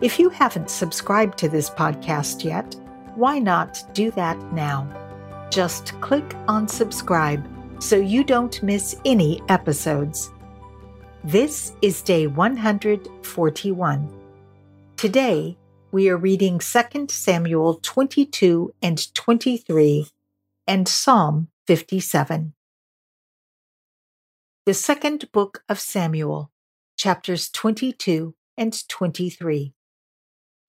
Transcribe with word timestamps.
If 0.00 0.18
you 0.18 0.28
haven't 0.28 0.70
subscribed 0.70 1.38
to 1.38 1.48
this 1.48 1.70
podcast 1.70 2.42
yet, 2.42 2.74
why 3.14 3.38
not 3.38 3.80
do 3.94 4.10
that 4.12 4.52
now? 4.52 4.88
Just 5.50 5.98
click 6.00 6.34
on 6.48 6.66
subscribe 6.66 7.48
so 7.78 7.94
you 7.96 8.24
don't 8.24 8.60
miss 8.60 8.96
any 9.04 9.40
episodes. 9.48 10.32
This 11.22 11.76
is 11.80 12.02
day 12.02 12.26
141. 12.26 14.20
Today, 14.96 15.56
we 15.92 16.08
are 16.08 16.16
reading 16.16 16.58
2 16.58 17.06
Samuel 17.08 17.78
22 17.80 18.74
and 18.82 19.14
23 19.14 20.08
and 20.66 20.88
Psalm 20.88 21.48
57. 21.68 22.52
The 24.66 24.74
second 24.74 25.30
book 25.30 25.62
of 25.68 25.78
Samuel, 25.78 26.50
chapters 26.96 27.48
22 27.48 28.34
and 28.56 28.88
23. 28.88 29.72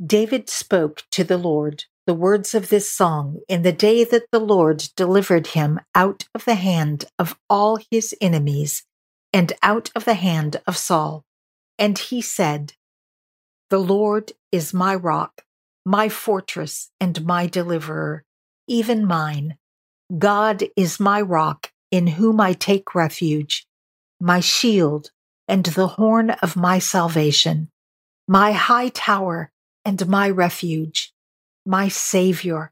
David 0.04 0.49
spoke 0.49 1.04
to 1.12 1.23
the 1.23 1.38
Lord 1.38 1.85
the 2.05 2.13
words 2.13 2.54
of 2.54 2.70
this 2.70 2.91
song 2.91 3.40
in 3.48 3.63
the 3.63 3.71
day 3.71 4.04
that 4.04 4.26
the 4.32 4.40
Lord 4.40 4.84
delivered 4.96 5.48
him 5.48 5.79
out 5.96 6.26
of 6.35 6.46
the 6.46 6.55
hand 6.55 7.05
of 7.18 7.37
all 7.49 7.79
his 7.90 8.13
enemies 8.21 8.84
and 9.34 9.54
out 9.63 9.90
of 9.96 10.05
the 10.05 10.13
hand 10.13 10.62
of 10.68 10.77
Saul. 10.77 11.24
And 11.79 11.98
he 11.98 12.21
said, 12.21 12.74
The 13.70 13.79
Lord 13.79 14.34
is 14.52 14.74
my 14.74 14.93
rock, 14.93 15.43
my 15.85 16.09
fortress, 16.09 16.91
and 16.99 17.26
my 17.26 17.48
deliverer, 17.48 18.24
even 18.68 19.07
mine. 19.07 19.57
God 20.15 20.63
is 20.76 20.99
my 20.99 21.21
rock 21.21 21.71
in 21.90 22.05
whom 22.05 22.40
I 22.40 22.54
take 22.54 22.93
refuge, 22.93 23.65
my 24.20 24.41
shield 24.41 25.09
and 25.48 25.65
the 25.65 25.87
horn 25.87 26.32
of 26.32 26.55
my 26.55 26.80
salvation, 26.80 27.71
my 28.27 28.52
high 28.52 28.90
tower 28.90 29.52
and 29.85 30.07
my 30.07 30.29
refuge, 30.29 31.13
my 31.65 31.87
Savior. 31.87 32.71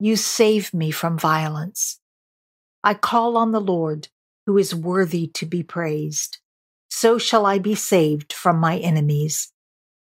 You 0.00 0.16
save 0.16 0.74
me 0.74 0.90
from 0.90 1.18
violence. 1.18 2.00
I 2.82 2.94
call 2.94 3.36
on 3.36 3.52
the 3.52 3.60
Lord, 3.60 4.08
who 4.46 4.58
is 4.58 4.74
worthy 4.74 5.26
to 5.28 5.46
be 5.46 5.62
praised. 5.62 6.38
So 6.88 7.18
shall 7.18 7.46
I 7.46 7.58
be 7.58 7.74
saved 7.74 8.32
from 8.32 8.58
my 8.58 8.78
enemies. 8.78 9.52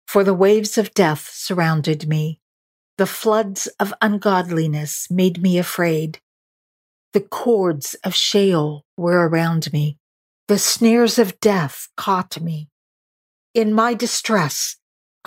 For 0.06 0.24
the 0.24 0.34
waves 0.34 0.78
of 0.78 0.94
death 0.94 1.30
surrounded 1.32 2.08
me. 2.08 2.40
The 2.96 3.06
floods 3.06 3.66
of 3.78 3.94
ungodliness 4.00 5.10
made 5.10 5.42
me 5.42 5.58
afraid. 5.58 6.18
The 7.12 7.20
cords 7.20 7.94
of 8.04 8.14
Sheol 8.14 8.84
were 8.96 9.28
around 9.28 9.72
me. 9.72 9.98
The 10.48 10.58
snares 10.58 11.18
of 11.18 11.40
death 11.40 11.88
caught 11.96 12.40
me. 12.40 12.68
In 13.54 13.72
my 13.72 13.94
distress, 13.94 14.76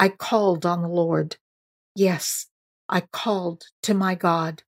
I 0.02 0.10
called 0.10 0.66
on 0.66 0.82
the 0.82 0.88
Lord. 0.88 1.38
Yes, 1.96 2.48
I 2.90 3.02
called 3.02 3.66
to 3.84 3.94
my 3.94 4.16
God. 4.16 4.64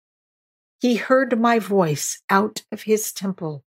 He 0.79 0.97
heard 0.97 1.39
my 1.39 1.57
voice 1.57 2.21
out 2.29 2.61
of 2.71 2.83
his 2.83 3.11
temple. 3.11 3.63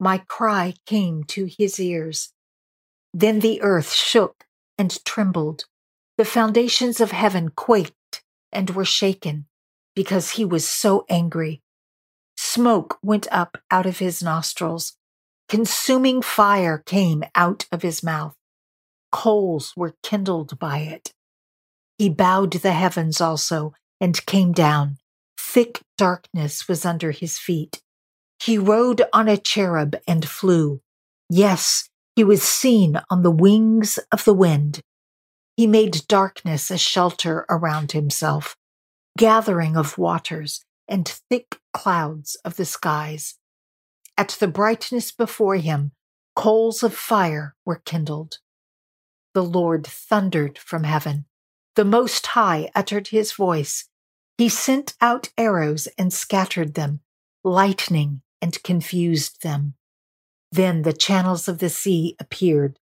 My 0.00 0.22
cry 0.26 0.72
came 0.86 1.24
to 1.24 1.44
his 1.44 1.78
ears. 1.78 2.32
Then 3.12 3.40
the 3.40 3.60
earth 3.60 3.92
shook 3.92 4.46
and 4.78 5.04
trembled. 5.04 5.66
The 6.16 6.24
foundations 6.24 6.98
of 6.98 7.10
heaven 7.10 7.50
quaked 7.50 8.22
and 8.50 8.70
were 8.70 8.86
shaken 8.86 9.44
because 9.94 10.30
he 10.30 10.46
was 10.46 10.66
so 10.66 11.04
angry. 11.10 11.60
Smoke 12.38 12.98
went 13.02 13.28
up 13.30 13.58
out 13.70 13.84
of 13.84 13.98
his 13.98 14.22
nostrils. 14.22 14.96
Consuming 15.46 16.22
fire 16.22 16.78
came 16.78 17.22
out 17.34 17.66
of 17.70 17.82
his 17.82 18.02
mouth 18.02 18.34
coals 19.12 19.74
were 19.76 19.94
kindled 20.02 20.58
by 20.58 20.78
it. 20.78 21.12
He 21.98 22.08
bowed 22.08 22.52
the 22.54 22.72
heavens 22.72 23.20
also 23.20 23.74
and 24.00 24.26
came 24.26 24.52
down. 24.52 24.98
Thick 25.38 25.82
darkness 25.96 26.66
was 26.66 26.84
under 26.84 27.12
his 27.12 27.38
feet. 27.38 27.80
He 28.42 28.58
rode 28.58 29.02
on 29.12 29.28
a 29.28 29.36
cherub 29.36 29.94
and 30.08 30.28
flew. 30.28 30.80
Yes, 31.30 31.88
he 32.16 32.24
was 32.24 32.42
seen 32.42 33.00
on 33.08 33.22
the 33.22 33.30
wings 33.30 33.98
of 34.10 34.24
the 34.24 34.34
wind. 34.34 34.80
He 35.56 35.66
made 35.66 36.08
darkness 36.08 36.70
a 36.70 36.78
shelter 36.78 37.46
around 37.48 37.92
himself, 37.92 38.56
gathering 39.16 39.76
of 39.76 39.98
waters 39.98 40.64
and 40.88 41.06
thick 41.30 41.60
clouds 41.72 42.36
of 42.44 42.56
the 42.56 42.64
skies. 42.64 43.36
At 44.18 44.30
the 44.40 44.48
brightness 44.48 45.12
before 45.12 45.56
him, 45.56 45.92
coals 46.34 46.82
of 46.82 46.94
fire 46.94 47.54
were 47.64 47.82
kindled 47.84 48.38
the 49.34 49.42
Lord 49.44 49.86
thundered 49.86 50.58
from 50.58 50.84
heaven. 50.84 51.26
The 51.74 51.84
Most 51.84 52.26
High 52.28 52.70
uttered 52.74 53.08
his 53.08 53.32
voice. 53.32 53.88
He 54.36 54.48
sent 54.48 54.94
out 55.00 55.30
arrows 55.38 55.88
and 55.98 56.12
scattered 56.12 56.74
them, 56.74 57.00
lightning 57.42 58.22
and 58.40 58.62
confused 58.62 59.42
them. 59.42 59.74
Then 60.50 60.82
the 60.82 60.92
channels 60.92 61.48
of 61.48 61.58
the 61.58 61.70
sea 61.70 62.16
appeared. 62.18 62.78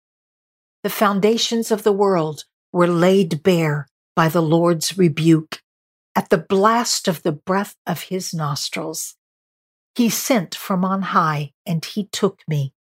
The 0.82 0.90
foundations 0.90 1.70
of 1.70 1.82
the 1.82 1.92
world 1.92 2.44
were 2.72 2.88
laid 2.88 3.42
bare 3.42 3.86
by 4.16 4.28
the 4.28 4.42
Lord's 4.42 4.98
rebuke 4.98 5.62
at 6.16 6.30
the 6.30 6.38
blast 6.38 7.06
of 7.06 7.22
the 7.22 7.32
breath 7.32 7.76
of 7.86 8.02
his 8.04 8.34
nostrils. 8.34 9.16
He 9.94 10.08
sent 10.08 10.54
from 10.54 10.84
on 10.84 11.02
high 11.02 11.52
and 11.64 11.84
he 11.84 12.06
took 12.06 12.40
me. 12.48 12.74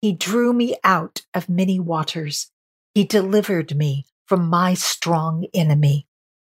He 0.00 0.12
drew 0.12 0.52
me 0.52 0.76
out 0.84 1.22
of 1.34 1.48
many 1.48 1.80
waters 1.80 2.50
he 2.94 3.04
delivered 3.04 3.76
me 3.76 4.06
from 4.26 4.48
my 4.48 4.74
strong 4.74 5.46
enemy, 5.54 6.06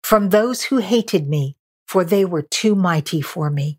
from 0.03 0.29
those 0.29 0.65
who 0.65 0.79
hated 0.79 1.29
me, 1.29 1.57
for 1.87 2.05
they 2.05 2.25
were 2.25 2.43
too 2.43 2.75
mighty 2.75 3.21
for 3.21 3.51
me. 3.51 3.79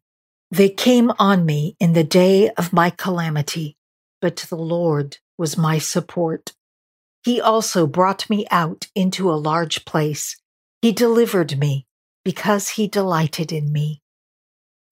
They 0.52 0.69
came 0.69 1.12
on 1.18 1.46
me 1.46 1.75
in 1.80 1.94
the 1.94 2.03
day 2.03 2.50
of 2.52 2.74
my 2.74 2.90
calamity, 2.92 3.78
but 4.22 4.38
the 4.50 4.56
Lord 4.56 5.18
was 5.38 5.58
my 5.58 5.80
support. 5.80 6.53
He 7.24 7.42
also 7.42 7.88
brought 7.88 8.30
me 8.30 8.46
out 8.52 8.88
into 8.94 9.31
a 9.31 9.36
large 9.36 9.86
place. 9.86 10.40
He 10.81 10.92
delivered 10.92 11.58
me 11.58 11.88
because 12.24 12.69
he 12.69 12.88
delighted 12.88 13.52
in 13.52 13.72
me. 13.72 14.02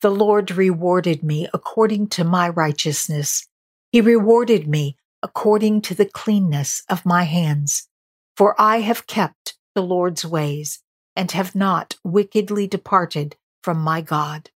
The 0.02 0.10
Lord 0.10 0.52
rewarded 0.52 1.22
me 1.22 1.48
according 1.54 2.08
to 2.10 2.24
my 2.24 2.50
righteousness. 2.50 3.48
He 3.92 4.02
rewarded 4.02 4.68
me 4.68 4.98
according 5.24 5.82
to 5.82 5.96
the 5.96 6.06
cleanness 6.06 6.84
of 6.90 7.06
my 7.06 7.24
hands. 7.24 7.88
For 8.36 8.59
I 8.59 8.82
have 8.82 9.08
kept 9.08 9.56
the 9.76 9.82
Lord's 9.82 10.26
ways 10.26 10.82
and 11.16 11.32
have 11.32 11.56
not 11.56 11.98
wickedly 12.04 12.68
departed 12.68 13.36
from 13.64 13.78
my 13.80 14.02
God. 14.02 14.50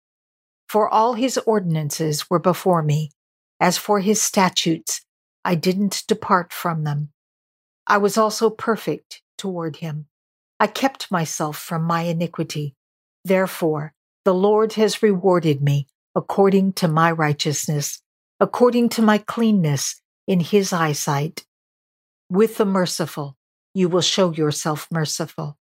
For 0.67 0.89
all 0.89 1.13
his 1.13 1.37
ordinances 1.39 2.29
were 2.29 2.39
before 2.39 2.81
me. 2.81 3.11
As 3.59 3.77
for 3.77 3.99
his 3.99 4.21
statutes, 4.21 5.01
I 5.45 5.55
didn't 5.55 6.03
depart 6.07 6.51
from 6.51 6.83
them. 6.83 7.09
I 7.85 7.97
was 7.97 8.17
also 8.17 8.49
perfect 8.49 9.21
toward 9.37 9.77
him. 9.77 10.07
I 10.59 10.67
kept 10.67 11.11
myself 11.11 11.57
from 11.57 11.83
my 11.83 12.03
iniquity. 12.03 12.75
Therefore, 13.25 13.93
the 14.25 14.33
Lord 14.33 14.73
has 14.73 15.03
rewarded 15.03 15.61
me 15.61 15.87
according 16.15 16.73
to 16.73 16.87
my 16.87 17.11
righteousness, 17.11 18.01
according 18.39 18.89
to 18.89 19.01
my 19.01 19.17
cleanness 19.17 20.01
in 20.27 20.39
his 20.39 20.73
eyesight. 20.73 21.45
With 22.29 22.57
the 22.57 22.65
merciful, 22.65 23.37
you 23.73 23.89
will 23.89 24.01
show 24.01 24.31
yourself 24.31 24.87
merciful. 24.91 25.57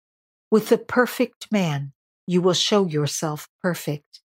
With 0.52 0.70
the 0.70 0.78
perfect 0.78 1.52
man, 1.52 1.94
you 2.28 2.42
will 2.42 2.54
show 2.54 2.86
yourself 2.86 3.48
perfect. 3.62 4.22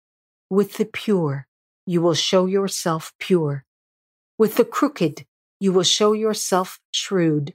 With 0.49 0.77
the 0.77 0.85
pure, 0.85 1.47
you 1.85 2.01
will 2.01 2.13
show 2.13 2.45
yourself 2.45 3.13
pure. 3.19 3.65
With 4.37 4.55
the 4.55 4.65
crooked, 4.65 5.25
you 5.59 5.71
will 5.73 5.83
show 5.83 6.13
yourself 6.13 6.79
shrewd. 6.91 7.53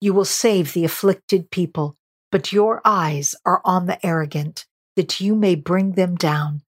You 0.00 0.14
will 0.14 0.24
save 0.24 0.72
the 0.72 0.84
afflicted 0.84 1.50
people, 1.50 1.96
but 2.30 2.52
your 2.52 2.80
eyes 2.84 3.34
are 3.44 3.60
on 3.64 3.86
the 3.86 4.04
arrogant, 4.06 4.66
that 4.96 5.20
you 5.20 5.34
may 5.34 5.54
bring 5.54 5.92
them 5.92 6.14
down. 6.14 6.62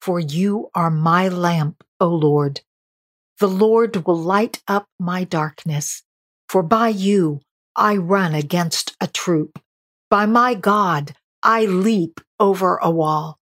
For 0.00 0.20
you 0.20 0.70
are 0.74 0.90
my 0.90 1.28
lamp, 1.28 1.84
O 2.00 2.08
Lord. 2.08 2.60
The 3.40 3.48
Lord 3.48 4.04
will 4.04 4.20
light 4.20 4.62
up 4.66 4.88
my 4.98 5.22
darkness, 5.22 6.02
for 6.48 6.62
by 6.62 6.88
you 6.88 7.40
I 7.76 7.96
run 7.96 8.34
against 8.34 8.96
a 9.00 9.06
troop. 9.06 9.60
By 10.10 10.26
my 10.26 10.54
God, 10.54 11.14
I 11.40 11.66
leap 11.66 12.20
over 12.40 12.78
a 12.78 12.90
wall. 12.90 13.38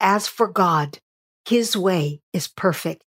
As 0.00 0.26
for 0.26 0.48
God, 0.48 1.00
his 1.44 1.76
way 1.76 2.22
is 2.32 2.48
perfect. 2.48 3.04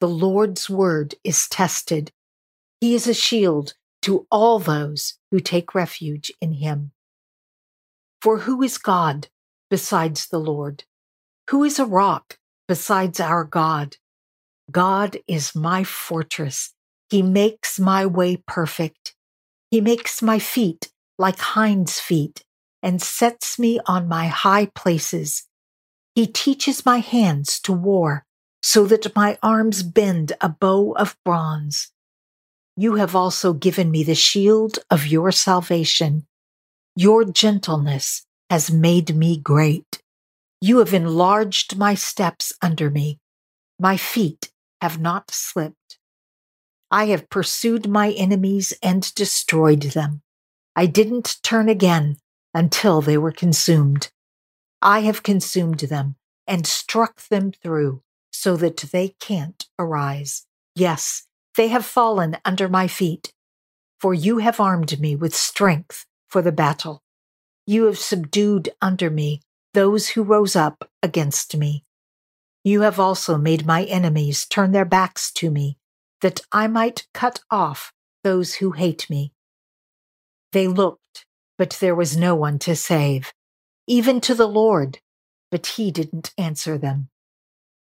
The 0.00 0.08
Lord's 0.08 0.68
word 0.68 1.14
is 1.24 1.48
tested. 1.48 2.12
He 2.80 2.94
is 2.94 3.06
a 3.06 3.14
shield 3.14 3.72
to 4.02 4.26
all 4.30 4.58
those 4.58 5.14
who 5.30 5.40
take 5.40 5.74
refuge 5.74 6.30
in 6.42 6.54
him. 6.54 6.92
For 8.20 8.40
who 8.40 8.62
is 8.62 8.76
God 8.76 9.28
besides 9.70 10.26
the 10.26 10.40
Lord? 10.40 10.84
Who 11.48 11.64
is 11.64 11.78
a 11.78 11.86
rock 11.86 12.38
besides 12.68 13.18
our 13.18 13.44
God? 13.44 13.96
God 14.72 15.18
is 15.28 15.54
my 15.54 15.84
fortress. 15.84 16.72
He 17.10 17.22
makes 17.22 17.78
my 17.78 18.06
way 18.06 18.42
perfect. 18.46 19.14
He 19.70 19.80
makes 19.80 20.22
my 20.22 20.38
feet 20.38 20.90
like 21.18 21.38
hinds' 21.38 22.00
feet 22.00 22.42
and 22.82 23.00
sets 23.00 23.58
me 23.58 23.80
on 23.86 24.08
my 24.08 24.26
high 24.26 24.66
places. 24.66 25.44
He 26.14 26.26
teaches 26.26 26.84
my 26.84 26.98
hands 26.98 27.60
to 27.60 27.72
war 27.72 28.24
so 28.62 28.86
that 28.86 29.14
my 29.14 29.38
arms 29.42 29.82
bend 29.82 30.32
a 30.40 30.48
bow 30.48 30.92
of 30.92 31.16
bronze. 31.24 31.92
You 32.76 32.94
have 32.94 33.14
also 33.14 33.52
given 33.52 33.90
me 33.90 34.04
the 34.04 34.14
shield 34.14 34.78
of 34.90 35.06
your 35.06 35.32
salvation. 35.32 36.26
Your 36.96 37.24
gentleness 37.24 38.24
has 38.48 38.70
made 38.70 39.16
me 39.16 39.38
great. 39.38 40.02
You 40.60 40.78
have 40.78 40.94
enlarged 40.94 41.76
my 41.76 41.94
steps 41.94 42.52
under 42.62 42.88
me. 42.88 43.18
My 43.78 43.96
feet 43.96 44.51
have 44.82 45.00
not 45.00 45.30
slipped. 45.30 45.96
I 46.90 47.04
have 47.04 47.30
pursued 47.30 47.88
my 47.88 48.10
enemies 48.10 48.74
and 48.82 49.14
destroyed 49.14 49.82
them. 49.82 50.22
I 50.74 50.86
didn't 50.86 51.36
turn 51.44 51.68
again 51.68 52.16
until 52.52 53.00
they 53.00 53.16
were 53.16 53.30
consumed. 53.30 54.10
I 54.82 55.02
have 55.02 55.22
consumed 55.22 55.78
them 55.78 56.16
and 56.48 56.66
struck 56.66 57.28
them 57.28 57.52
through 57.52 58.02
so 58.32 58.56
that 58.56 58.78
they 58.92 59.14
can't 59.20 59.64
arise. 59.78 60.46
Yes, 60.74 61.28
they 61.56 61.68
have 61.68 61.86
fallen 61.86 62.38
under 62.44 62.68
my 62.68 62.88
feet, 62.88 63.32
for 64.00 64.12
you 64.12 64.38
have 64.38 64.58
armed 64.58 64.98
me 64.98 65.14
with 65.14 65.32
strength 65.32 66.06
for 66.28 66.42
the 66.42 66.50
battle. 66.50 67.04
You 67.68 67.84
have 67.84 67.98
subdued 67.98 68.70
under 68.82 69.10
me 69.10 69.42
those 69.74 70.08
who 70.08 70.24
rose 70.24 70.56
up 70.56 70.90
against 71.04 71.56
me. 71.56 71.84
You 72.64 72.82
have 72.82 73.00
also 73.00 73.36
made 73.36 73.66
my 73.66 73.84
enemies 73.84 74.46
turn 74.46 74.72
their 74.72 74.84
backs 74.84 75.32
to 75.32 75.50
me, 75.50 75.78
that 76.20 76.40
I 76.52 76.68
might 76.68 77.08
cut 77.12 77.40
off 77.50 77.92
those 78.22 78.54
who 78.54 78.72
hate 78.72 79.10
me. 79.10 79.32
They 80.52 80.68
looked, 80.68 81.26
but 81.58 81.78
there 81.80 81.94
was 81.94 82.16
no 82.16 82.34
one 82.34 82.58
to 82.60 82.76
save, 82.76 83.32
even 83.86 84.20
to 84.22 84.34
the 84.34 84.46
Lord, 84.46 85.00
but 85.50 85.66
he 85.66 85.90
didn't 85.90 86.32
answer 86.38 86.78
them. 86.78 87.08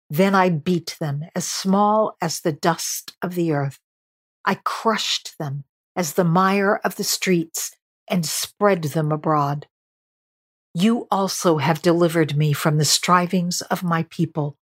Then 0.08 0.34
I 0.34 0.48
beat 0.48 0.96
them 0.98 1.24
as 1.34 1.46
small 1.46 2.16
as 2.20 2.40
the 2.40 2.52
dust 2.52 3.14
of 3.20 3.34
the 3.34 3.52
earth. 3.52 3.78
I 4.44 4.58
crushed 4.64 5.36
them 5.38 5.64
as 5.94 6.14
the 6.14 6.24
mire 6.24 6.80
of 6.82 6.96
the 6.96 7.04
streets 7.04 7.76
and 8.08 8.24
spread 8.24 8.82
them 8.84 9.12
abroad. 9.12 9.66
You 10.74 11.06
also 11.10 11.58
have 11.58 11.82
delivered 11.82 12.36
me 12.36 12.52
from 12.52 12.78
the 12.78 12.84
strivings 12.84 13.60
of 13.62 13.82
my 13.84 14.04
people. 14.04 14.56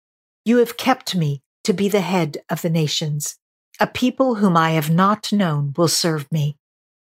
You 0.48 0.60
have 0.60 0.78
kept 0.78 1.14
me 1.14 1.42
to 1.66 1.74
be 1.74 1.90
the 1.90 2.00
head 2.00 2.38
of 2.50 2.62
the 2.62 2.70
nations. 2.70 3.38
A 3.82 3.86
people 3.86 4.36
whom 4.36 4.56
I 4.56 4.72
have 4.72 4.90
not 4.90 5.34
known 5.34 5.74
will 5.76 5.90
serve 5.90 6.32
me. 6.32 6.56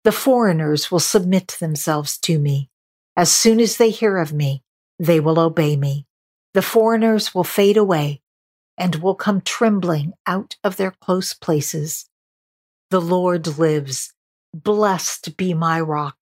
The 0.05 0.13
foreigners 0.13 0.93
will 0.93 1.01
submit 1.01 1.57
themselves 1.59 2.19
to 2.19 2.39
me. 2.39 2.71
As 3.17 3.33
soon 3.33 3.59
as 3.59 3.79
they 3.79 3.91
hear 3.91 4.19
of 4.19 4.33
me, 4.33 4.63
they 5.01 5.19
will 5.19 5.41
obey 5.41 5.75
me. 5.75 6.07
The 6.55 6.63
foreigners 6.63 7.35
will 7.35 7.43
fade 7.43 7.77
away 7.77 8.21
and 8.79 8.95
will 9.03 9.17
come 9.17 9.41
trembling 9.41 10.13
out 10.25 10.55
of 10.63 10.77
their 10.77 10.93
close 10.93 11.35
places. 11.35 12.09
The 12.91 13.01
Lord 13.01 13.59
lives. 13.59 14.13
Blessed 14.55 15.37
be 15.37 15.53
my 15.53 15.81
rock. 15.81 16.17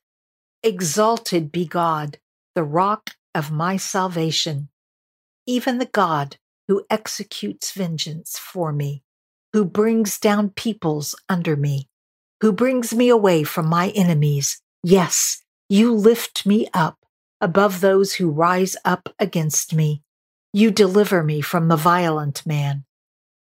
Exalted 0.62 1.52
be 1.52 1.66
God, 1.66 2.16
the 2.54 2.64
rock 2.64 3.10
of 3.34 3.52
my 3.52 3.76
salvation. 3.76 4.70
Even 5.46 5.76
the 5.76 5.84
God 5.92 6.38
who 6.70 6.86
executes 6.88 7.72
vengeance 7.72 8.38
for 8.38 8.72
me, 8.72 9.02
who 9.52 9.64
brings 9.64 10.20
down 10.20 10.50
peoples 10.50 11.16
under 11.28 11.56
me, 11.56 11.88
who 12.42 12.52
brings 12.52 12.94
me 12.94 13.08
away 13.08 13.42
from 13.42 13.66
my 13.66 13.88
enemies. 13.88 14.62
Yes, 14.80 15.42
you 15.68 15.92
lift 15.92 16.46
me 16.46 16.68
up 16.72 16.96
above 17.40 17.80
those 17.80 18.14
who 18.14 18.30
rise 18.30 18.76
up 18.84 19.08
against 19.18 19.74
me. 19.74 20.04
You 20.52 20.70
deliver 20.70 21.24
me 21.24 21.40
from 21.40 21.66
the 21.66 21.74
violent 21.74 22.46
man. 22.46 22.84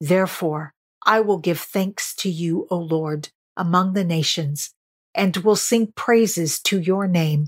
Therefore, 0.00 0.74
I 1.06 1.20
will 1.20 1.38
give 1.38 1.60
thanks 1.60 2.16
to 2.16 2.28
you, 2.28 2.66
O 2.68 2.78
Lord, 2.78 3.28
among 3.56 3.92
the 3.92 4.02
nations, 4.02 4.74
and 5.14 5.36
will 5.36 5.54
sing 5.54 5.92
praises 5.94 6.58
to 6.62 6.80
your 6.80 7.06
name. 7.06 7.46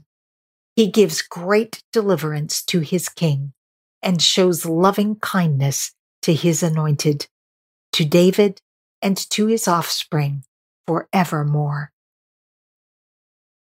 He 0.77 0.87
gives 0.87 1.23
great 1.23 1.83
deliverance 1.93 2.63
to 2.67 2.79
his 2.79 3.09
king 3.09 3.53
and 4.03 4.21
shows 4.21 4.65
loving 4.65 5.17
kindness 5.17 5.93
to 6.23 6.35
his 6.35 6.63
anointed, 6.63 7.27
to 7.93 8.05
David 8.05 8.61
and 9.01 9.17
to 9.31 9.47
his 9.47 9.67
offspring 9.69 10.45
forevermore. 10.87 11.93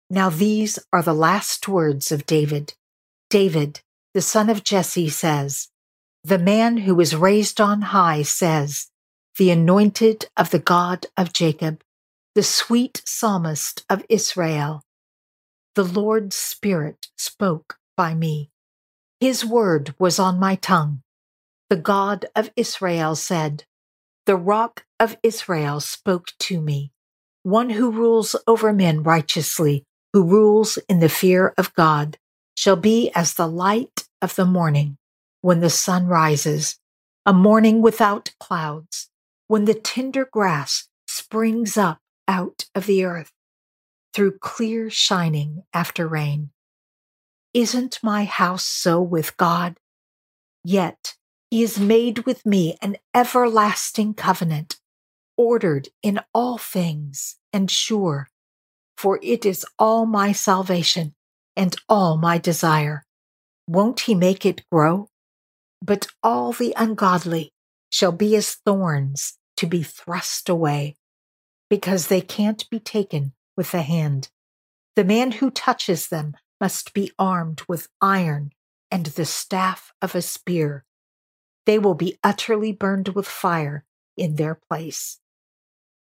Now, 0.09 0.29
these 0.29 0.79
are 0.91 1.03
the 1.03 1.13
last 1.13 1.67
words 1.67 2.11
of 2.11 2.25
David. 2.25 2.73
David, 3.29 3.81
the 4.13 4.21
son 4.21 4.49
of 4.49 4.63
Jesse, 4.63 5.09
says, 5.09 5.69
the 6.23 6.37
man 6.37 6.77
who 6.77 6.95
was 6.95 7.15
raised 7.15 7.61
on 7.61 7.81
high 7.81 8.23
says, 8.23 8.87
The 9.37 9.51
anointed 9.51 10.25
of 10.35 10.49
the 10.49 10.59
God 10.59 11.05
of 11.15 11.31
Jacob, 11.31 11.81
the 12.35 12.43
sweet 12.43 13.01
psalmist 13.05 13.85
of 13.89 14.05
Israel. 14.09 14.83
The 15.75 15.83
Lord's 15.83 16.35
Spirit 16.35 17.07
spoke 17.17 17.77
by 17.95 18.15
me. 18.15 18.51
His 19.19 19.43
word 19.43 19.95
was 19.99 20.17
on 20.17 20.39
my 20.39 20.55
tongue. 20.55 21.01
The 21.69 21.75
God 21.75 22.25
of 22.35 22.51
Israel 22.55 23.15
said, 23.15 23.65
The 24.25 24.37
rock 24.37 24.85
of 24.97 25.17
Israel 25.23 25.81
spoke 25.81 26.27
to 26.39 26.61
me, 26.61 26.93
one 27.43 27.71
who 27.71 27.91
rules 27.91 28.35
over 28.47 28.71
men 28.71 29.03
righteously, 29.03 29.85
who 30.13 30.23
rules 30.23 30.77
in 30.87 30.99
the 30.99 31.09
fear 31.09 31.53
of 31.57 31.73
God, 31.73 32.17
shall 32.55 32.77
be 32.77 33.11
as 33.13 33.33
the 33.33 33.47
light 33.47 34.07
of 34.21 34.35
the 34.35 34.45
morning 34.45 34.97
when 35.41 35.59
the 35.59 35.69
sun 35.69 36.07
rises, 36.07 36.79
a 37.25 37.33
morning 37.33 37.81
without 37.81 38.31
clouds, 38.39 39.09
when 39.47 39.65
the 39.65 39.73
tender 39.73 40.25
grass 40.25 40.87
springs 41.07 41.75
up 41.77 41.99
out 42.27 42.65
of 42.73 42.85
the 42.85 43.03
earth 43.03 43.33
through 44.13 44.37
clear 44.39 44.89
shining 44.89 45.63
after 45.73 46.07
rain. 46.07 46.51
Isn't 47.53 47.99
my 48.03 48.25
house 48.25 48.65
so 48.65 49.01
with 49.01 49.35
God? 49.37 49.79
Yet 50.63 51.15
he 51.49 51.61
has 51.61 51.79
made 51.79 52.19
with 52.25 52.45
me 52.45 52.77
an 52.81 52.97
everlasting 53.13 54.13
covenant, 54.13 54.79
ordered 55.35 55.89
in 56.03 56.19
all 56.33 56.57
things 56.57 57.37
and 57.51 57.71
sure, 57.71 58.29
for 58.97 59.19
it 59.23 59.45
is 59.45 59.65
all 59.79 60.05
my 60.05 60.31
salvation 60.31 61.15
and 61.55 61.75
all 61.89 62.17
my 62.17 62.37
desire. 62.37 63.03
Won't 63.67 64.01
he 64.01 64.13
make 64.13 64.45
it 64.45 64.61
grow? 64.71 65.09
But 65.81 66.07
all 66.21 66.51
the 66.51 66.73
ungodly 66.77 67.51
shall 67.89 68.11
be 68.11 68.35
as 68.35 68.53
thorns 68.53 69.37
to 69.57 69.65
be 69.65 69.81
thrust 69.81 70.49
away, 70.49 70.95
because 71.69 72.07
they 72.07 72.21
can't 72.21 72.69
be 72.69 72.79
taken 72.79 73.33
with 73.57 73.71
the 73.71 73.81
hand. 73.81 74.29
The 74.95 75.03
man 75.03 75.31
who 75.31 75.49
touches 75.49 76.09
them 76.09 76.35
must 76.59 76.93
be 76.93 77.11
armed 77.17 77.61
with 77.67 77.87
iron 78.01 78.51
and 78.91 79.05
the 79.07 79.25
staff 79.25 79.91
of 80.01 80.15
a 80.15 80.21
spear. 80.21 80.85
They 81.65 81.79
will 81.79 81.95
be 81.95 82.17
utterly 82.23 82.71
burned 82.71 83.09
with 83.09 83.27
fire 83.27 83.85
in 84.17 84.35
their 84.35 84.55
place. 84.55 85.19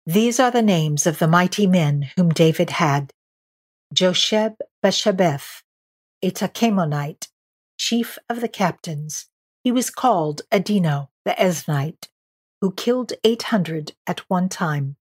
These 0.05 0.41
are 0.41 0.51
the 0.51 0.63
names 0.63 1.07
of 1.07 1.19
the 1.19 1.29
mighty 1.29 1.67
men 1.67 2.11
whom 2.17 2.31
David 2.31 2.71
had 2.71 3.13
Josheb 3.95 4.57
Basshebeth, 4.83 5.63
a 6.23 6.31
Tahchemonite, 6.31 7.29
chief 7.77 8.19
of 8.29 8.41
the 8.41 8.49
captains, 8.49 9.27
he 9.63 9.71
was 9.71 9.91
called 9.91 10.43
Adino 10.51 11.09
the 11.25 11.33
Eznite, 11.33 12.09
who 12.61 12.73
killed 12.73 13.13
800 13.23 13.93
at 14.07 14.21
one 14.29 14.49
time. 14.49 14.97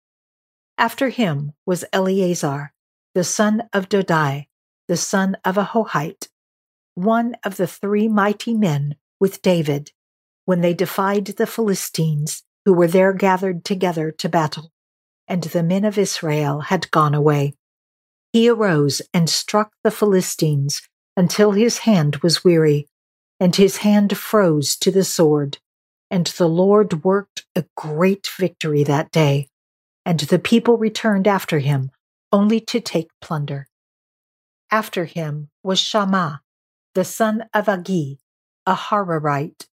After 0.78 1.10
him 1.10 1.54
was 1.66 1.86
Eleazar, 1.94 2.74
the 3.16 3.24
son 3.24 3.64
of 3.74 3.90
Dodai, 3.90 4.48
the 4.92 4.98
son 4.98 5.38
of 5.46 5.56
Ahohite, 5.56 6.28
one 6.96 7.34
of 7.46 7.56
the 7.56 7.66
three 7.66 8.10
mighty 8.10 8.54
men 8.54 8.98
with 9.22 9.42
David 9.42 9.94
when 10.44 10.60
they 10.60 10.74
defied 10.74 11.28
the 11.28 11.48
Philistines 11.48 12.44
who 12.66 12.74
were 12.74 12.90
there 12.90 13.14
gathered 13.14 13.64
together 13.64 14.12
to 14.12 14.28
battle, 14.28 14.74
and 15.30 15.44
the 15.44 15.64
men 15.64 15.86
of 15.86 15.98
Israel 15.98 16.60
had 16.60 16.92
gone 16.92 17.14
away. 17.14 17.54
He 18.34 18.50
arose 18.50 19.02
and 19.14 19.30
struck 19.30 19.72
the 19.82 19.92
Philistines 19.92 20.82
until 21.16 21.52
his 21.52 21.78
hand 21.88 22.18
was 22.18 22.44
weary, 22.44 22.90
and 23.40 23.56
his 23.56 23.78
hand 23.78 24.18
froze 24.18 24.76
to 24.76 24.92
the 24.92 25.06
sword. 25.06 25.60
And 26.10 26.28
the 26.28 26.50
Lord 26.50 27.06
worked 27.06 27.46
a 27.56 27.64
great 27.78 28.28
victory 28.38 28.84
that 28.84 29.10
day, 29.10 29.48
and 30.06 30.20
the 30.20 30.38
people 30.38 30.78
returned 30.78 31.30
after 31.30 31.60
him, 31.60 31.92
only 32.34 32.60
to 32.60 32.82
take 32.82 33.08
plunder. 33.22 33.70
After 34.72 35.04
him 35.04 35.50
was 35.64 35.80
Shammah, 35.80 36.42
the 36.96 37.04
son 37.04 37.44
of 37.54 37.66
Agee, 37.66 38.20
a 38.66 38.74
Hararite. 38.74 39.68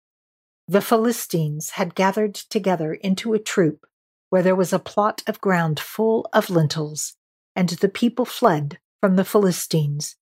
The 0.66 0.80
Philistines 0.80 1.70
had 1.70 1.94
gathered 1.94 2.34
together 2.34 2.94
into 2.94 3.34
a 3.34 3.38
troop 3.38 3.86
where 4.30 4.42
there 4.42 4.56
was 4.56 4.72
a 4.72 4.78
plot 4.78 5.22
of 5.26 5.40
ground 5.42 5.78
full 5.78 6.28
of 6.32 6.48
lentils, 6.48 7.14
and 7.54 7.68
the 7.68 7.90
people 7.90 8.24
fled 8.24 8.78
from 9.00 9.16
the 9.16 9.24
Philistines. 9.24 10.16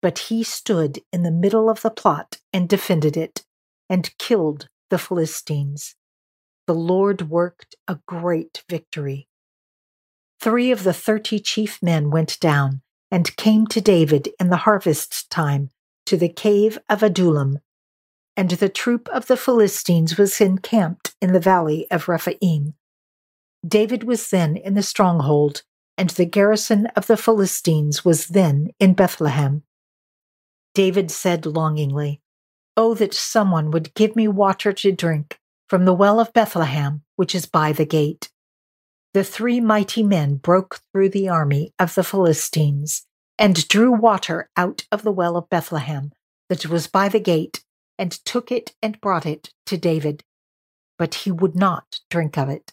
But 0.00 0.18
he 0.18 0.42
stood 0.42 1.00
in 1.12 1.22
the 1.22 1.30
middle 1.30 1.68
of 1.68 1.82
the 1.82 1.90
plot 1.90 2.38
and 2.50 2.66
defended 2.66 3.18
it, 3.18 3.44
and 3.90 4.16
killed 4.18 4.68
the 4.88 4.98
Philistines. 4.98 5.96
The 6.66 6.74
Lord 6.74 7.28
worked 7.28 7.74
a 7.86 7.98
great 8.06 8.64
victory. 8.70 9.28
Three 10.40 10.70
of 10.70 10.82
the 10.82 10.94
thirty 10.94 11.38
chief 11.40 11.82
men 11.82 12.10
went 12.10 12.40
down 12.40 12.80
and 13.14 13.36
came 13.36 13.64
to 13.64 13.80
David 13.80 14.30
in 14.40 14.50
the 14.50 14.64
harvest 14.66 15.30
time 15.30 15.70
to 16.04 16.16
the 16.16 16.28
cave 16.28 16.80
of 16.88 17.00
Adullam. 17.00 17.60
And 18.36 18.50
the 18.50 18.68
troop 18.68 19.08
of 19.10 19.26
the 19.26 19.36
Philistines 19.36 20.18
was 20.18 20.40
encamped 20.40 21.14
in 21.22 21.32
the 21.32 21.38
valley 21.38 21.86
of 21.92 22.08
Rephaim. 22.08 22.74
David 23.64 24.02
was 24.02 24.30
then 24.30 24.56
in 24.56 24.74
the 24.74 24.82
stronghold, 24.82 25.62
and 25.96 26.10
the 26.10 26.24
garrison 26.24 26.86
of 26.96 27.06
the 27.06 27.16
Philistines 27.16 28.04
was 28.04 28.26
then 28.26 28.70
in 28.80 28.94
Bethlehem. 28.94 29.62
David 30.74 31.08
said 31.12 31.46
longingly, 31.46 32.20
Oh, 32.76 32.94
that 32.94 33.14
someone 33.14 33.70
would 33.70 33.94
give 33.94 34.16
me 34.16 34.26
water 34.26 34.72
to 34.72 34.90
drink 34.90 35.38
from 35.68 35.84
the 35.84 35.94
well 35.94 36.18
of 36.18 36.32
Bethlehem, 36.32 37.04
which 37.14 37.32
is 37.32 37.46
by 37.46 37.70
the 37.70 37.86
gate 37.86 38.28
the 39.14 39.24
three 39.24 39.60
mighty 39.60 40.02
men 40.02 40.34
broke 40.34 40.80
through 40.92 41.08
the 41.08 41.28
army 41.28 41.72
of 41.78 41.94
the 41.94 42.02
Philistines 42.02 43.06
and 43.38 43.66
drew 43.68 43.92
water 43.92 44.50
out 44.56 44.84
of 44.90 45.02
the 45.02 45.12
well 45.12 45.36
of 45.36 45.48
Bethlehem 45.48 46.12
that 46.48 46.66
was 46.66 46.88
by 46.88 47.08
the 47.08 47.20
gate 47.20 47.64
and 47.96 48.10
took 48.10 48.50
it 48.50 48.74
and 48.82 49.00
brought 49.00 49.24
it 49.24 49.50
to 49.66 49.78
David. 49.78 50.24
But 50.98 51.14
he 51.14 51.30
would 51.30 51.54
not 51.54 52.00
drink 52.10 52.36
of 52.36 52.48
it, 52.48 52.72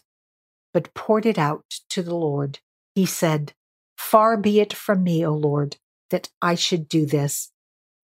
but 0.74 0.92
poured 0.94 1.26
it 1.26 1.38
out 1.38 1.64
to 1.90 2.02
the 2.02 2.14
Lord. 2.14 2.58
He 2.96 3.06
said, 3.06 3.52
Far 3.96 4.36
be 4.36 4.58
it 4.58 4.72
from 4.72 5.04
me, 5.04 5.24
O 5.24 5.32
Lord, 5.32 5.76
that 6.10 6.28
I 6.42 6.56
should 6.56 6.88
do 6.88 7.06
this. 7.06 7.52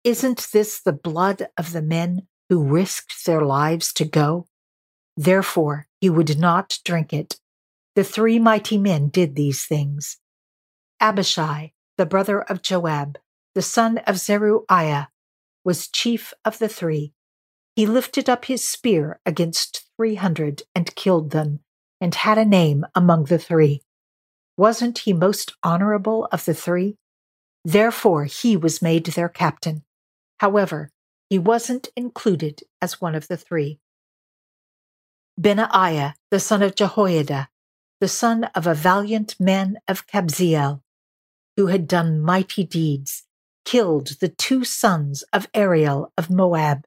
Isn't 0.02 0.48
this 0.52 0.80
the 0.80 0.92
blood 0.92 1.48
of 1.56 1.72
the 1.72 1.82
men 1.82 2.26
who 2.48 2.64
risked 2.64 3.24
their 3.24 3.42
lives 3.42 3.92
to 3.94 4.04
go? 4.04 4.48
Therefore 5.16 5.86
he 6.00 6.10
would 6.10 6.38
not 6.38 6.80
drink 6.84 7.12
it 7.12 7.38
the 7.96 8.04
three 8.04 8.38
mighty 8.38 8.76
men 8.76 9.08
did 9.08 9.34
these 9.34 9.64
things. 9.64 10.18
Abishai, 11.00 11.72
the 11.96 12.06
brother 12.06 12.42
of 12.42 12.62
Joab, 12.62 13.18
the 13.54 13.62
son 13.62 13.98
of 14.06 14.18
Zeruiah, 14.18 15.08
was 15.64 15.88
chief 15.88 16.34
of 16.44 16.58
the 16.58 16.68
three. 16.68 17.14
He 17.74 17.86
lifted 17.86 18.28
up 18.28 18.44
his 18.44 18.62
spear 18.62 19.18
against 19.24 19.86
three 19.96 20.14
hundred 20.14 20.62
and 20.74 20.94
killed 20.94 21.30
them, 21.30 21.60
and 21.98 22.14
had 22.14 22.36
a 22.36 22.44
name 22.44 22.84
among 22.94 23.24
the 23.24 23.38
three. 23.38 23.80
Wasn't 24.58 24.98
he 25.00 25.14
most 25.14 25.54
honorable 25.62 26.28
of 26.30 26.44
the 26.44 26.54
three? 26.54 26.98
Therefore 27.64 28.24
he 28.24 28.58
was 28.58 28.82
made 28.82 29.06
their 29.06 29.30
captain. 29.30 29.84
However, 30.38 30.90
he 31.30 31.38
wasn't 31.38 31.88
included 31.96 32.60
as 32.82 33.00
one 33.00 33.14
of 33.14 33.28
the 33.28 33.38
three. 33.38 33.80
Benaiah, 35.38 36.14
the 36.30 36.40
son 36.40 36.62
of 36.62 36.74
Jehoiada, 36.74 37.48
the 38.00 38.08
son 38.08 38.44
of 38.54 38.66
a 38.66 38.74
valiant 38.74 39.38
man 39.40 39.78
of 39.88 40.06
Kabzeel, 40.06 40.82
who 41.56 41.68
had 41.68 41.88
done 41.88 42.20
mighty 42.20 42.64
deeds, 42.64 43.24
killed 43.64 44.18
the 44.20 44.28
two 44.28 44.64
sons 44.64 45.22
of 45.32 45.48
Ariel 45.54 46.12
of 46.18 46.30
Moab. 46.30 46.84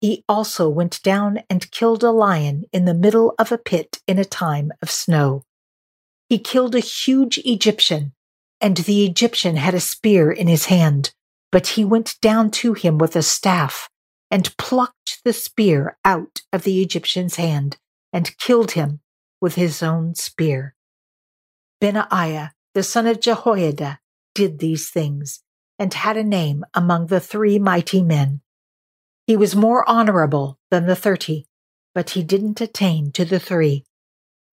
He 0.00 0.24
also 0.28 0.68
went 0.68 1.02
down 1.02 1.40
and 1.50 1.70
killed 1.70 2.04
a 2.04 2.10
lion 2.10 2.64
in 2.72 2.84
the 2.84 2.94
middle 2.94 3.34
of 3.38 3.50
a 3.50 3.58
pit 3.58 4.00
in 4.06 4.18
a 4.18 4.24
time 4.24 4.72
of 4.80 4.90
snow. 4.90 5.42
He 6.28 6.38
killed 6.38 6.74
a 6.74 6.80
huge 6.80 7.38
Egyptian, 7.44 8.12
and 8.60 8.76
the 8.78 9.04
Egyptian 9.04 9.56
had 9.56 9.74
a 9.74 9.80
spear 9.80 10.30
in 10.30 10.48
his 10.48 10.66
hand, 10.66 11.12
but 11.50 11.68
he 11.68 11.84
went 11.84 12.16
down 12.20 12.50
to 12.52 12.74
him 12.74 12.98
with 12.98 13.16
a 13.16 13.22
staff 13.22 13.88
and 14.30 14.56
plucked 14.56 15.20
the 15.24 15.32
spear 15.32 15.96
out 16.04 16.42
of 16.52 16.62
the 16.62 16.82
Egyptian's 16.82 17.36
hand 17.36 17.78
and 18.12 18.36
killed 18.38 18.72
him 18.72 19.00
with 19.40 19.54
his 19.54 19.82
own 19.82 20.14
spear. 20.14 20.74
Benaiah, 21.80 22.52
the 22.74 22.82
son 22.82 23.06
of 23.06 23.20
Jehoiada, 23.20 24.00
did 24.34 24.58
these 24.58 24.90
things 24.90 25.42
and 25.78 25.92
had 25.92 26.16
a 26.16 26.24
name 26.24 26.64
among 26.74 27.06
the 27.06 27.20
three 27.20 27.58
mighty 27.58 28.02
men. 28.02 28.40
He 29.26 29.36
was 29.36 29.56
more 29.56 29.88
honorable 29.88 30.58
than 30.70 30.86
the 30.86 30.96
thirty, 30.96 31.46
but 31.94 32.10
he 32.10 32.22
didn't 32.22 32.60
attain 32.60 33.12
to 33.12 33.24
the 33.24 33.40
three. 33.40 33.84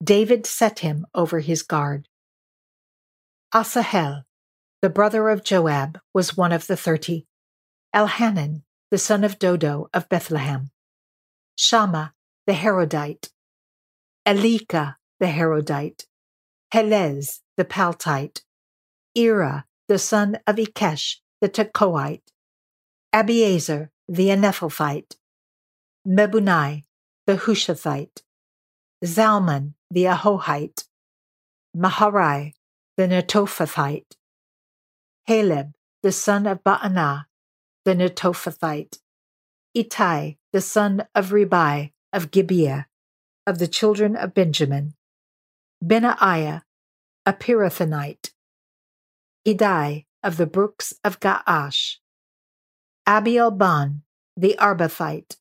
David 0.03 0.47
set 0.47 0.81
him 0.81 1.07
over 1.15 1.41
his 1.41 1.63
guard. 1.63 2.09
Asahel, 3.55 4.25
the 4.83 4.91
brother 4.91 5.31
of 5.31 5.45
Joab, 5.45 6.01
was 6.13 6.37
one 6.37 6.53
of 6.53 6.67
the 6.67 6.77
thirty. 6.77 7.27
Elhanan, 7.95 8.63
the 8.91 8.99
son 8.99 9.25
of 9.25 9.39
Dodo 9.39 9.89
of 9.95 10.09
Bethlehem. 10.09 10.71
Shammah, 11.57 12.13
the 12.47 12.53
Harodite, 12.53 13.31
Elika 14.27 14.97
the 15.21 15.27
Harodite, 15.27 16.07
Helez 16.75 17.43
the 17.57 17.65
Paltite, 17.65 18.41
Ira 19.17 19.67
the 19.87 19.99
son 20.01 20.39
of 20.49 20.57
Ikkesh 20.57 21.19
the 21.41 21.49
Tekoite, 21.49 22.33
Abiezer 23.15 23.91
the 24.09 24.29
Anathothite, 24.29 25.15
Mebunnai 26.07 26.83
the 27.27 27.37
Hushathite, 27.37 28.23
Zalmon 29.05 29.75
the 29.93 30.05
Ahohite, 30.05 30.85
Maharai 31.77 32.55
the 32.97 33.07
Netophathite, 33.07 34.17
Haleb, 35.29 35.73
the 36.03 36.11
son 36.11 36.49
of 36.49 36.65
Baanah 36.65 37.27
the 37.85 37.95
Netophathite, 37.95 38.99
Ittai 39.77 40.37
the 40.53 40.61
son 40.61 41.07
of 41.15 41.31
Ribai 41.31 41.93
of 42.13 42.33
Gibeah, 42.33 42.87
of 43.47 43.59
the 43.59 43.69
children 43.69 44.17
of 44.17 44.35
Benjamin, 44.35 44.95
Benaiah, 45.83 46.63
a 47.25 47.33
Pirathonite, 47.33 48.31
Idai 49.47 50.07
of 50.23 50.37
the 50.37 50.47
brooks 50.47 50.95
of 51.05 51.21
Gaash, 51.21 51.97
Abiel 53.07 53.53
Abielban, 53.53 54.03
the 54.37 54.57
Arbathite, 54.59 55.37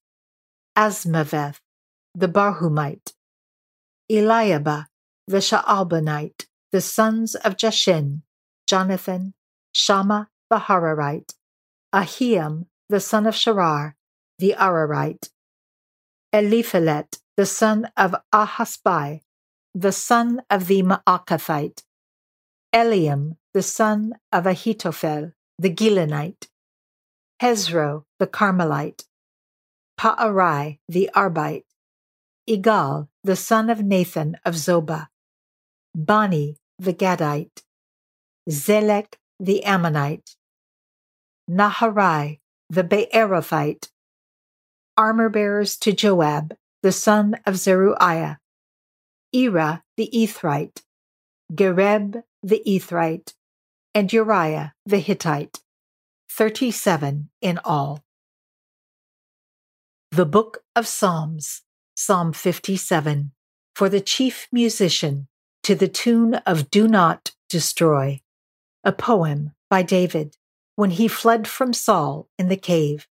Azmaveth, 0.78 1.60
the 2.14 2.28
Barhumite, 2.28 3.14
Eliabah, 4.12 4.86
the 5.28 5.38
Shaalbanite, 5.38 6.46
the 6.72 6.82
sons 6.82 7.36
of 7.36 7.58
Jashin, 7.58 8.22
Jonathan, 8.68 9.34
Shammah 9.74 10.30
the 10.50 10.58
Hararite, 10.58 11.34
Ahiam, 11.94 12.68
the 12.90 13.00
son 13.00 13.26
of 13.26 13.34
Sharar, 13.34 13.94
the 14.38 14.56
Ararite, 14.58 15.30
Eliphelet, 16.34 17.20
the 17.38 17.46
son 17.46 17.89
of 17.98 18.15
Ahasbai, 18.34 19.22
the 19.74 19.92
son 19.92 20.42
of 20.50 20.68
the 20.68 20.82
Maacathite, 20.84 21.84
Eliam, 22.74 23.36
the 23.54 23.62
son 23.62 24.13
of 24.32 24.46
Ahithophel, 24.46 25.34
the 25.60 25.70
Gilonite, 25.70 26.48
Hezro, 27.42 28.06
the 28.20 28.27
Carmelite, 28.27 29.04
Paarai, 30.00 30.80
the 30.88 31.10
Arbite, 31.13 31.65
Igal, 32.50 33.10
the 33.24 33.36
son 33.36 33.70
of 33.70 33.84
Nathan 33.84 34.38
of 34.46 34.56
Zobah, 34.56 35.08
Bani, 35.94 36.58
the 36.80 36.94
Gadite, 36.94 37.63
Zelek, 38.50 39.15
the 39.39 39.63
Ammonite, 39.65 40.36
Naharai, 41.50 42.39
the 42.70 42.84
Beerothite, 42.84 43.89
armor 44.98 45.30
bearers 45.30 45.77
to 45.77 45.92
Joab, 45.92 46.56
the 46.86 46.92
son 46.92 47.36
of 47.48 47.58
Zeruiah, 47.58 48.38
Ira 49.36 49.84
the 49.98 50.08
Ethrite, 50.13 50.84
Gereb 51.51 52.22
the 52.44 52.62
Ethrite, 52.63 53.34
and 53.96 54.13
Uriah 54.13 54.75
the 54.86 55.00
Hittite, 55.00 55.62
37 56.30 57.32
in 57.42 57.60
all. 57.65 58.04
The 60.12 60.27
Book 60.27 60.60
of 60.75 60.86
Psalms, 60.86 61.63
Psalm 61.96 62.34
57, 62.34 63.32
for 63.74 63.89
the 63.89 64.00
chief 64.00 64.48
musician, 64.51 65.27
to 65.63 65.74
the 65.74 65.88
tune 65.88 66.36
of 66.46 66.70
Do 66.70 66.88
Not 66.88 67.32
Destroy, 67.50 68.22
a 68.84 68.92
poem 68.92 69.54
by 69.72 69.82
David, 69.82 70.38
when 70.75 70.92
he 70.92 71.08
fled 71.08 71.48
from 71.48 71.74
Saul 71.74 72.30
in 72.38 72.48
the 72.48 72.58
cave. 72.58 73.08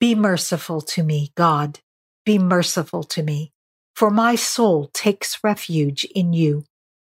Be 0.00 0.16
merciful 0.16 0.80
to 0.80 1.04
me, 1.04 1.30
God, 1.36 1.78
be 2.28 2.38
merciful 2.38 3.02
to 3.04 3.22
me, 3.22 3.50
for 3.96 4.10
my 4.10 4.34
soul 4.34 4.90
takes 4.92 5.42
refuge 5.42 6.04
in 6.14 6.34
you. 6.34 6.62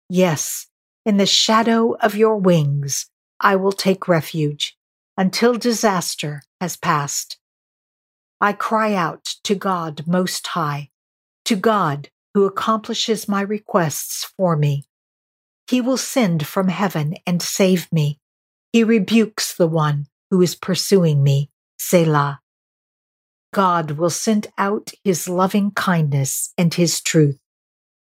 Yes, 0.07 0.67
in 1.07 1.17
the 1.17 1.25
shadow 1.25 1.93
of 1.93 2.13
your 2.13 2.37
wings 2.37 3.07
I 3.39 3.55
will 3.55 3.71
take 3.71 4.07
refuge 4.07 4.77
until 5.17 5.55
disaster 5.55 6.43
has 6.61 6.77
passed. 6.77 7.39
I 8.39 8.53
cry 8.53 8.93
out 8.93 9.25
to 9.45 9.55
God 9.55 10.05
Most 10.05 10.45
High, 10.45 10.91
to 11.45 11.55
God 11.55 12.09
who 12.35 12.45
accomplishes 12.45 13.27
my 13.27 13.41
requests 13.41 14.23
for 14.37 14.55
me. 14.55 14.83
He 15.67 15.81
will 15.81 15.97
send 15.97 16.45
from 16.45 16.67
heaven 16.67 17.15
and 17.25 17.41
save 17.41 17.91
me. 17.91 18.19
He 18.71 18.83
rebukes 18.83 19.51
the 19.51 19.65
one 19.65 20.05
who 20.29 20.43
is 20.43 20.53
pursuing 20.53 21.23
me, 21.23 21.49
Selah. 21.79 22.39
God 23.53 23.91
will 23.91 24.09
send 24.09 24.47
out 24.57 24.91
his 25.03 25.29
loving 25.29 25.71
kindness 25.71 26.53
and 26.57 26.73
his 26.73 27.01
truth. 27.01 27.39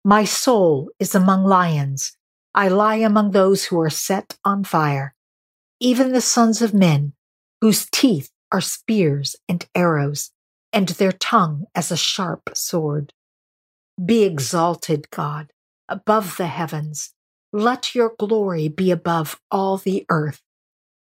My 0.04 0.24
soul 0.24 0.90
is 0.98 1.14
among 1.14 1.44
lions. 1.44 2.16
I 2.54 2.68
lie 2.68 2.96
among 2.96 3.30
those 3.30 3.64
who 3.64 3.80
are 3.80 3.90
set 3.90 4.36
on 4.44 4.64
fire. 4.64 5.14
Even 5.80 6.12
the 6.12 6.20
sons 6.20 6.62
of 6.62 6.72
men, 6.74 7.14
whose 7.60 7.88
teeth 7.90 8.30
are 8.52 8.60
spears 8.60 9.36
and 9.48 9.66
arrows, 9.74 10.30
and 10.72 10.88
their 10.88 11.12
tongue 11.12 11.64
as 11.74 11.90
a 11.90 11.96
sharp 11.96 12.50
sword. 12.54 13.12
Be 14.02 14.24
exalted, 14.24 15.10
God, 15.10 15.52
above 15.88 16.36
the 16.36 16.46
heavens. 16.46 17.12
Let 17.52 17.94
your 17.94 18.14
glory 18.18 18.68
be 18.68 18.90
above 18.90 19.40
all 19.50 19.76
the 19.76 20.04
earth. 20.08 20.42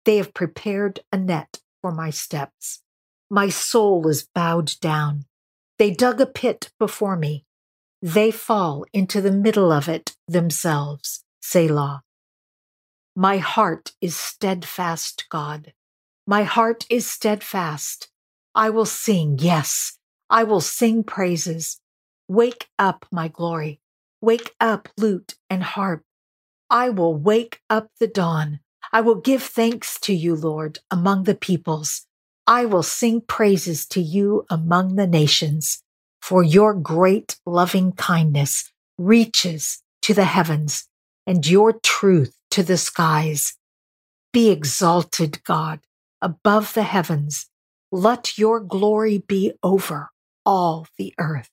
They 0.04 0.16
have 0.16 0.34
prepared 0.34 1.00
a 1.12 1.16
net 1.16 1.60
for 1.82 1.92
my 1.92 2.10
steps. 2.10 2.82
My 3.30 3.48
soul 3.48 4.08
is 4.08 4.26
bowed 4.34 4.72
down. 4.80 5.24
They 5.78 5.92
dug 5.92 6.20
a 6.20 6.26
pit 6.26 6.72
before 6.80 7.16
me. 7.16 7.44
They 8.02 8.32
fall 8.32 8.84
into 8.92 9.20
the 9.20 9.30
middle 9.30 9.70
of 9.70 9.88
it 9.88 10.16
themselves. 10.26 11.22
Selah. 11.40 12.02
My 13.14 13.38
heart 13.38 13.92
is 14.00 14.16
steadfast, 14.16 15.26
God. 15.30 15.72
My 16.26 16.42
heart 16.42 16.86
is 16.90 17.06
steadfast. 17.06 18.08
I 18.54 18.70
will 18.70 18.84
sing, 18.84 19.38
yes, 19.38 19.98
I 20.28 20.42
will 20.44 20.60
sing 20.60 21.04
praises. 21.04 21.80
Wake 22.26 22.68
up, 22.78 23.06
my 23.12 23.28
glory. 23.28 23.80
Wake 24.20 24.54
up, 24.60 24.88
lute 24.96 25.36
and 25.48 25.62
harp. 25.62 26.02
I 26.68 26.90
will 26.90 27.14
wake 27.16 27.60
up 27.70 27.90
the 28.00 28.06
dawn. 28.06 28.60
I 28.92 29.00
will 29.02 29.20
give 29.20 29.42
thanks 29.42 30.00
to 30.00 30.14
you, 30.14 30.34
Lord, 30.34 30.80
among 30.90 31.24
the 31.24 31.34
peoples. 31.34 32.06
I 32.46 32.64
will 32.64 32.82
sing 32.82 33.20
praises 33.20 33.86
to 33.88 34.00
you 34.00 34.46
among 34.50 34.96
the 34.96 35.06
nations, 35.06 35.82
for 36.20 36.42
your 36.42 36.74
great 36.74 37.38
loving 37.46 37.92
kindness 37.92 38.72
reaches 38.98 39.82
to 40.02 40.14
the 40.14 40.24
heavens 40.24 40.88
and 41.26 41.46
your 41.46 41.72
truth 41.72 42.34
to 42.50 42.62
the 42.62 42.76
skies. 42.76 43.56
Be 44.32 44.50
exalted, 44.50 45.42
God 45.44 45.80
above 46.22 46.74
the 46.74 46.82
heavens. 46.82 47.48
Let 47.92 48.38
your 48.38 48.60
glory 48.60 49.18
be 49.18 49.52
over 49.62 50.10
all 50.44 50.86
the 50.96 51.14
earth. 51.18 51.50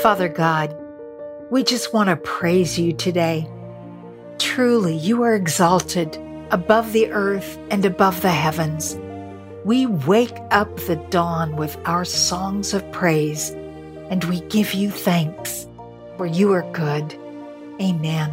Father 0.00 0.28
God, 0.28 0.76
we 1.50 1.64
just 1.64 1.92
want 1.92 2.08
to 2.08 2.16
praise 2.16 2.78
you 2.78 2.92
today. 2.92 3.48
Truly, 4.38 4.96
you 4.96 5.22
are 5.22 5.34
exalted 5.34 6.16
above 6.50 6.92
the 6.92 7.10
earth 7.10 7.58
and 7.70 7.84
above 7.84 8.20
the 8.22 8.30
heavens. 8.30 8.96
We 9.64 9.86
wake 9.86 10.36
up 10.50 10.74
the 10.76 10.96
dawn 11.10 11.56
with 11.56 11.76
our 11.84 12.04
songs 12.04 12.72
of 12.74 12.90
praise, 12.92 13.50
and 14.10 14.24
we 14.24 14.40
give 14.42 14.72
you 14.74 14.90
thanks, 14.90 15.66
for 16.16 16.26
you 16.26 16.52
are 16.52 16.70
good 16.72 17.14
Amen. 17.80 18.32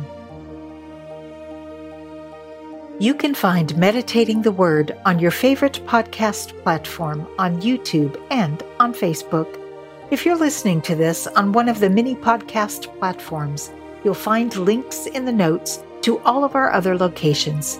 You 2.97 3.13
can 3.13 3.35
find 3.35 3.77
Meditating 3.77 4.41
the 4.41 4.51
Word 4.51 4.97
on 5.05 5.19
your 5.19 5.31
favorite 5.31 5.81
podcast 5.85 6.59
platform 6.63 7.27
on 7.37 7.61
YouTube 7.61 8.19
and 8.31 8.63
on 8.79 8.93
Facebook. 8.93 9.59
If 10.11 10.25
you're 10.25 10.37
listening 10.37 10.81
to 10.83 10.95
this 10.95 11.27
on 11.27 11.51
one 11.51 11.69
of 11.69 11.79
the 11.79 11.89
many 11.89 12.15
podcast 12.15 12.97
platforms, 12.97 13.71
you'll 14.03 14.13
find 14.13 14.55
links 14.55 15.05
in 15.07 15.25
the 15.25 15.31
notes 15.31 15.83
to 16.05 16.19
all 16.19 16.43
of 16.43 16.53
our 16.53 16.71
other 16.71 16.95
locations. 16.95 17.79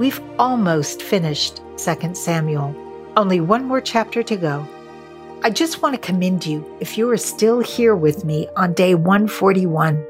We've 0.00 0.20
almost 0.40 1.00
finished 1.00 1.60
2 1.76 2.12
Samuel, 2.12 2.74
only 3.16 3.40
one 3.40 3.64
more 3.64 3.80
chapter 3.80 4.24
to 4.24 4.36
go. 4.36 4.66
I 5.44 5.50
just 5.50 5.80
want 5.80 5.94
to 5.94 6.00
commend 6.00 6.44
you 6.44 6.66
if 6.80 6.98
you 6.98 7.08
are 7.10 7.16
still 7.16 7.60
here 7.60 7.94
with 7.94 8.24
me 8.24 8.48
on 8.56 8.72
day 8.72 8.96
141. 8.96 10.04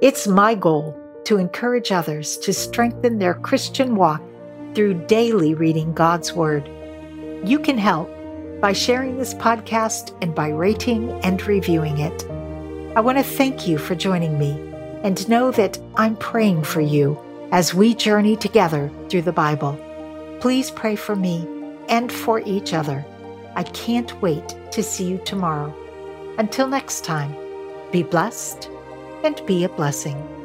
It's 0.00 0.26
my 0.26 0.54
goal 0.54 0.98
to 1.24 1.36
encourage 1.36 1.92
others 1.92 2.38
to 2.38 2.54
strengthen 2.54 3.18
their 3.18 3.34
Christian 3.34 3.94
walk 3.94 4.22
through 4.74 5.06
daily 5.06 5.52
reading 5.52 5.92
God's 5.92 6.32
Word. 6.32 6.66
You 7.44 7.58
can 7.58 7.76
help 7.76 8.08
by 8.62 8.72
sharing 8.72 9.18
this 9.18 9.34
podcast 9.34 10.16
and 10.22 10.34
by 10.34 10.48
rating 10.48 11.10
and 11.22 11.46
reviewing 11.46 11.98
it. 11.98 12.26
I 12.96 13.00
want 13.00 13.18
to 13.18 13.24
thank 13.24 13.68
you 13.68 13.76
for 13.76 13.94
joining 13.94 14.38
me 14.38 14.75
and 15.06 15.28
know 15.28 15.52
that 15.52 15.78
I'm 15.94 16.16
praying 16.16 16.64
for 16.64 16.80
you 16.80 17.16
as 17.52 17.72
we 17.72 17.94
journey 17.94 18.34
together 18.34 18.90
through 19.08 19.22
the 19.22 19.32
Bible. 19.32 19.78
Please 20.40 20.72
pray 20.72 20.96
for 20.96 21.14
me 21.14 21.46
and 21.88 22.10
for 22.10 22.40
each 22.40 22.74
other. 22.74 23.06
I 23.54 23.62
can't 23.62 24.20
wait 24.20 24.56
to 24.72 24.82
see 24.82 25.04
you 25.04 25.18
tomorrow. 25.24 25.72
Until 26.38 26.66
next 26.66 27.04
time, 27.04 27.36
be 27.92 28.02
blessed 28.02 28.68
and 29.22 29.40
be 29.46 29.62
a 29.62 29.68
blessing. 29.68 30.35